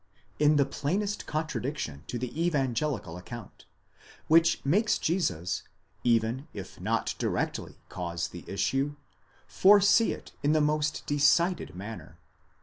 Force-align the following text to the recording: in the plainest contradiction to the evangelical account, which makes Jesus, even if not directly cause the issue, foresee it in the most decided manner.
in 0.39 0.55
the 0.55 0.65
plainest 0.65 1.27
contradiction 1.27 2.03
to 2.07 2.17
the 2.17 2.43
evangelical 2.43 3.17
account, 3.17 3.65
which 4.27 4.59
makes 4.65 4.97
Jesus, 4.97 5.61
even 6.03 6.47
if 6.55 6.81
not 6.81 7.13
directly 7.19 7.77
cause 7.87 8.29
the 8.29 8.43
issue, 8.47 8.95
foresee 9.45 10.11
it 10.11 10.31
in 10.41 10.53
the 10.53 10.59
most 10.59 11.05
decided 11.05 11.75
manner. 11.75 12.17